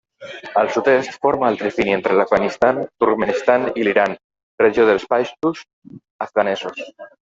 Al 0.61 0.69
sud-est 0.77 1.19
forma 1.25 1.51
el 1.53 1.59
trifini 1.59 1.93
entre 1.99 2.17
l'Afganistan, 2.21 2.81
Turkmenistan 3.05 3.71
i 3.83 3.87
l'Iran, 3.89 4.19
regió 4.67 4.91
dels 4.93 5.09
paixtus 5.17 5.67
afganesos. 6.29 6.87